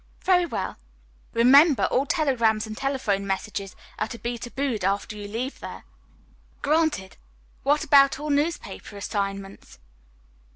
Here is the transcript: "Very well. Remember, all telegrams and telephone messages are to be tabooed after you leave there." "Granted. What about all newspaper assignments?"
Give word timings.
"Very 0.21 0.47
well. 0.47 0.77
Remember, 1.33 1.83
all 1.91 2.07
telegrams 2.07 2.65
and 2.65 2.75
telephone 2.75 3.27
messages 3.27 3.75
are 3.99 4.07
to 4.07 4.17
be 4.17 4.35
tabooed 4.39 4.83
after 4.83 5.15
you 5.15 5.27
leave 5.27 5.59
there." 5.59 5.83
"Granted. 6.63 7.17
What 7.61 7.83
about 7.83 8.17
all 8.17 8.31
newspaper 8.31 8.97
assignments?" 8.97 9.77